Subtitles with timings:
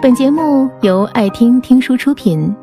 [0.00, 2.54] 本节目由爱听听书出品。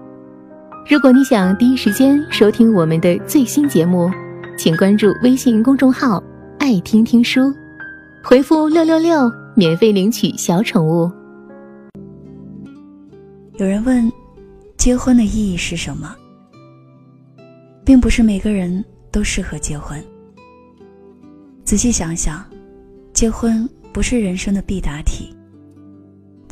[0.90, 4.10] 如果你想第一时间收听我们的最新节目，
[4.58, 6.24] 请关注微信公众号
[6.58, 7.54] “爱听听书”，
[8.24, 11.12] 回复“六六六”免费领取小宠物。
[13.58, 14.10] 有人问，
[14.78, 16.16] 结婚的意义是什么？
[17.84, 20.02] 并不是每个人都适合结婚。
[21.66, 22.42] 仔细想想，
[23.12, 25.35] 结婚不是人生的必答题，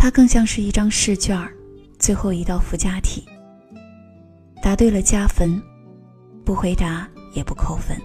[0.04, 1.40] 它更像是一张试卷，
[1.98, 3.24] 最后一道附加题。
[4.62, 5.64] 答对了加分，
[6.44, 7.96] 不回答也不扣分。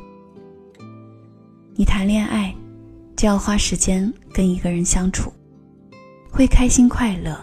[1.74, 2.54] 你谈恋爱，
[3.16, 5.32] 就要花时间跟一个人相处，
[6.30, 7.36] 会开心快乐，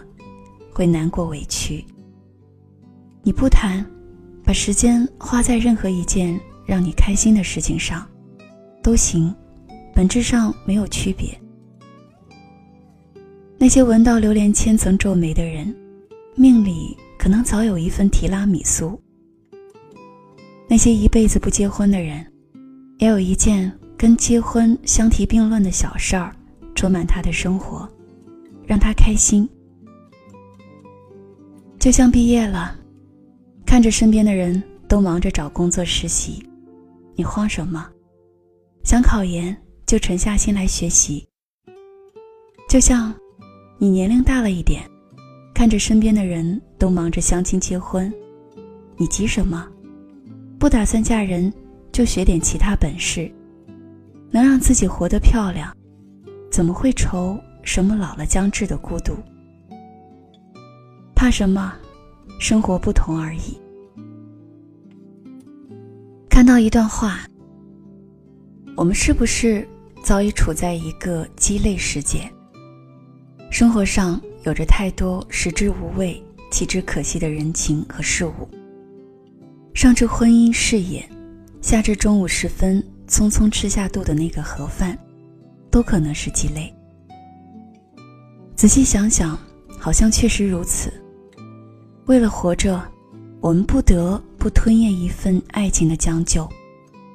[0.72, 1.84] 会难过委屈。
[3.22, 3.84] 你不谈，
[4.42, 8.08] 把时间花在任何一件让你开心的事情上，
[8.82, 9.34] 都行，
[9.94, 11.38] 本质上没有区别。
[13.58, 15.74] 那些闻到榴莲千层皱眉的人，
[16.34, 19.00] 命里可能早有一份提拉米苏。
[20.68, 22.24] 那些一辈子不结婚的人，
[22.98, 26.36] 也有一件跟结婚相提并论的小事儿，
[26.74, 27.88] 充满他的生活，
[28.66, 29.48] 让他开心。
[31.78, 32.76] 就像毕业了，
[33.64, 36.46] 看着身边的人都忙着找工作实习，
[37.14, 37.88] 你慌什么？
[38.84, 41.26] 想考研就沉下心来学习。
[42.68, 43.14] 就像
[43.78, 44.82] 你年龄大了一点，
[45.54, 48.10] 看着身边的人都忙着相亲结婚，
[48.96, 49.68] 你急什么？
[50.58, 51.52] 不打算嫁人，
[51.92, 53.30] 就学点其他本事，
[54.30, 55.76] 能让自己活得漂亮，
[56.50, 59.14] 怎么会愁什么老了将至的孤独？
[61.14, 61.74] 怕什么？
[62.40, 63.58] 生活不同而已。
[66.30, 67.20] 看到一段话，
[68.74, 69.68] 我们是不是
[70.02, 72.30] 早已处在一个鸡肋世界？
[73.50, 78.48] 生活上有着太多食之无味、弃之可惜的人情和事物。
[79.72, 81.06] 上至婚姻事业，
[81.60, 84.98] 下至中午时分匆匆吃下肚的那个盒饭，
[85.70, 86.72] 都可能是鸡肋。
[88.54, 89.38] 仔细想想，
[89.78, 90.92] 好像确实如此。
[92.06, 92.82] 为了活着，
[93.40, 96.48] 我们不得不吞咽一份爱情的将就，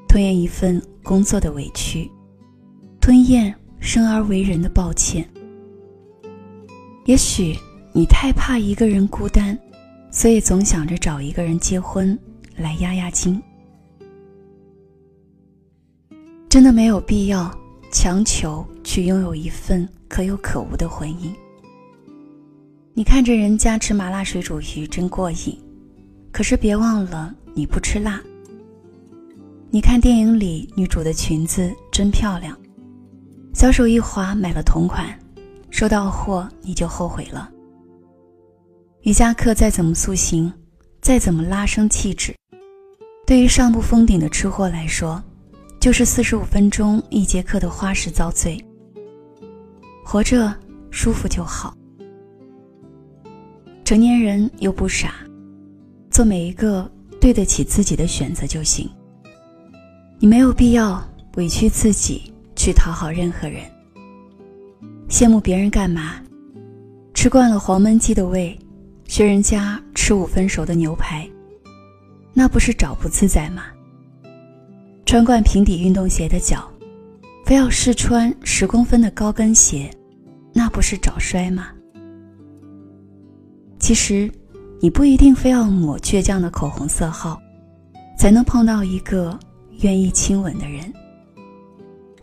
[0.08, 2.10] 吞咽一份工作的委屈，
[3.00, 5.28] 吞咽生而为人的抱歉。
[7.12, 7.54] 也许
[7.92, 9.60] 你太怕一个人孤单，
[10.12, 12.18] 所以总想着找一个人结婚。
[12.56, 13.42] 来压压惊，
[16.48, 17.54] 真的没有必要
[17.92, 21.34] 强求去拥有一份可有可无的婚姻。
[22.94, 25.60] 你看着人家吃麻辣水煮鱼真过瘾，
[26.32, 28.22] 可是别忘了你不吃辣。
[29.70, 32.58] 你看电影里女主的裙子真漂亮，
[33.54, 35.14] 小手一滑买了同款，
[35.82, 37.50] 收到货你就后悔了。
[39.02, 40.54] 瑜伽课再怎么塑形，
[41.02, 42.36] 再怎么拉升气质。
[43.26, 45.20] 对于上不封顶的吃货来说，
[45.80, 48.64] 就是四十五分钟一节课的花式遭罪。
[50.06, 50.56] 活着
[50.92, 51.76] 舒服就好。
[53.84, 55.16] 成年人又不傻，
[56.12, 56.88] 做每一个
[57.20, 58.88] 对得起自己的选择就行。
[60.20, 61.04] 你没有必要
[61.38, 63.64] 委屈自己去讨好任何人。
[65.12, 66.14] 羡慕别人干嘛？
[67.14, 68.58] 吃惯了黄焖鸡的胃，
[69.08, 71.30] 学人家吃五分熟的牛排。
[72.34, 73.64] 那不是找不自在吗？
[75.06, 76.66] 穿惯平底运动鞋的脚，
[77.46, 79.92] 非要试穿十公分的高跟鞋，
[80.54, 81.68] 那不是找摔吗？
[83.80, 84.32] 其实，
[84.80, 87.38] 你不一定非要抹倔强的口红色号，
[88.18, 89.38] 才能碰到一个
[89.82, 90.82] 愿意亲吻的人。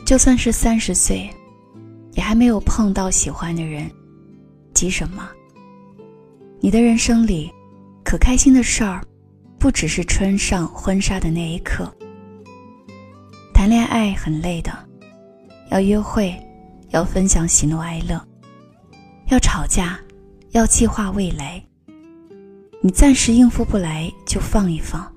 [0.06, 1.28] 就算是三十岁，
[2.28, 3.90] 还没有碰到喜欢的人，
[4.74, 5.26] 急什么？
[6.60, 7.50] 你的人生里，
[8.04, 9.02] 可开心的事儿。
[9.58, 11.90] 不只是穿上婚纱的那一刻。
[13.54, 14.70] 谈恋爱很累的，
[15.70, 16.38] 要约会，
[16.90, 18.22] 要分享喜怒哀乐，
[19.30, 19.98] 要吵架，
[20.50, 21.64] 要计划未来。
[22.82, 25.10] 你暂时应付不来就放一放，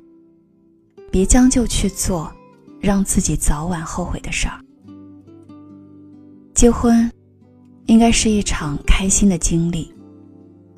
[1.11, 2.31] 别将就去做，
[2.79, 4.57] 让自己早晚后悔的事儿。
[6.61, 7.11] 结婚，
[7.87, 9.91] 应该是一场开心的经历，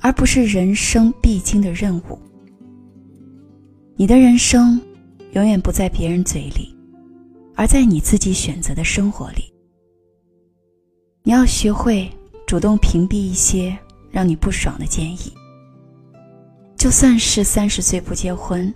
[0.00, 2.18] 而不是人生必经的任务。
[3.94, 4.80] 你的人生，
[5.32, 6.74] 永远不在别人嘴里，
[7.54, 9.52] 而在你自己选择的生活里。
[11.22, 12.10] 你要学会
[12.46, 13.76] 主动屏蔽一些
[14.10, 15.34] 让你不爽的建议。
[16.78, 18.72] 就算是三十岁不结婚，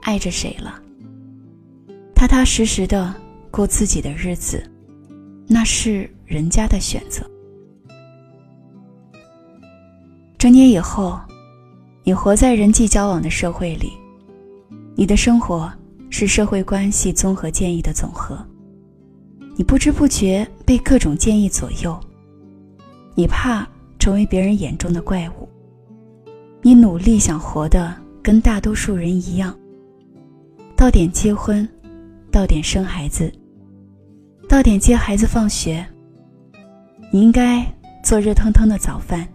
[0.00, 0.80] 爱着谁了，
[2.14, 3.14] 踏踏实实的
[3.50, 4.64] 过自己的日子，
[5.52, 7.28] 那是人家的选择。
[10.38, 11.18] 成年以后，
[12.04, 13.90] 你活在人际交往的社会里，
[14.94, 15.68] 你的生活
[16.08, 18.38] 是社会关系综合建议的总和。
[19.56, 21.98] 你不知不觉被各种建议左右，
[23.16, 23.66] 你怕
[23.98, 25.48] 成为别人眼中的怪物，
[26.62, 27.92] 你努力想活得
[28.22, 29.52] 跟大多数人一样，
[30.76, 31.68] 到点结婚，
[32.30, 33.30] 到点生孩子，
[34.50, 35.86] 到点接孩子放学。
[37.12, 37.64] 你应该
[38.02, 39.28] 做热腾腾的早饭，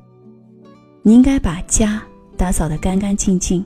[1.03, 2.03] 你应该把家
[2.35, 3.65] 打扫得干干净净。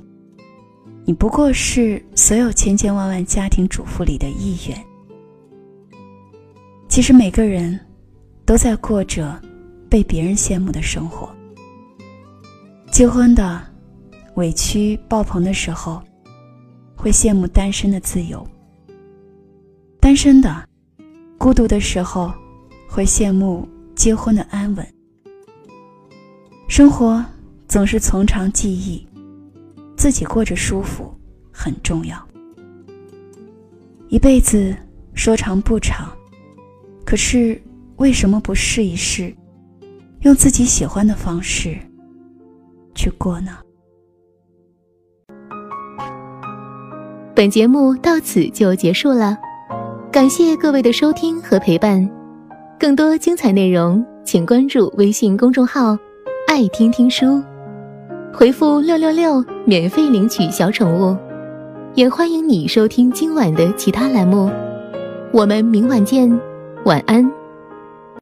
[1.06, 4.80] 你不过是所有千千万万家庭主妇里的一员。
[6.88, 7.80] 其实每个人
[8.46, 9.42] 都在过着
[9.90, 11.28] 被别人羡慕的生活。
[12.92, 13.60] 结婚的
[14.36, 16.00] 委屈爆棚的时候，
[16.96, 18.46] 会羡慕单身的自由；
[20.00, 20.69] 单身的
[21.39, 22.33] 孤独的时候，
[22.89, 23.65] 会羡慕
[23.95, 24.86] 结婚的安稳。
[26.68, 27.25] 生活
[27.65, 29.07] 总是从长计议，
[29.95, 31.18] 自己过着舒服
[31.50, 32.21] 很重要。
[34.09, 34.75] 一辈子
[35.13, 36.09] 说长不长。
[37.06, 37.59] 可是，
[37.95, 39.33] 为什么不试一试，
[40.24, 41.77] 用自己喜欢的方式
[42.94, 43.57] 去过呢？
[47.33, 49.38] 本节目到此就结束了，
[50.11, 52.09] 感谢各位的收听和陪伴。
[52.79, 55.95] 更多精彩内容，请关注微信公众号
[56.50, 57.41] “爱听听书”，
[58.33, 61.15] 回复“六六六”免费领取小宠物。
[61.94, 64.50] 也欢迎你收听今晚的其他栏目。
[65.31, 66.27] 我们明晚见。
[66.85, 67.38] 晚安。